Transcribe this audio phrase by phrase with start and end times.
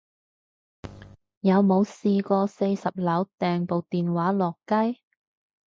[1.41, 4.99] 有冇試過四十樓掟部電話落街